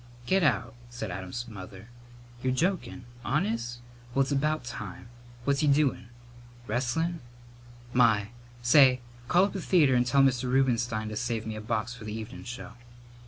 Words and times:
"Get 0.25 0.41
out," 0.41 0.73
said 0.89 1.11
Adam's 1.11 1.47
mother. 1.47 1.87
"You're 2.41 2.53
jokin'!... 2.53 3.05
Honest? 3.23 3.81
Well, 4.15 4.23
it's 4.23 4.31
about 4.31 4.63
time! 4.63 5.09
What's 5.43 5.59
he 5.59 5.67
doin'?... 5.67 6.07
Wrestlin'? 6.65 7.19
My! 7.93 8.29
Say, 8.63 9.01
call 9.27 9.43
up 9.43 9.53
the 9.53 9.61
theatre 9.61 9.93
and 9.93 10.07
tell 10.07 10.23
Mr. 10.23 10.45
Rubenstein 10.51 11.07
to 11.09 11.15
save 11.15 11.45
me 11.45 11.55
a 11.55 11.61
box 11.61 11.93
for 11.93 12.05
the 12.05 12.13
evenin' 12.19 12.45
show." 12.45 12.71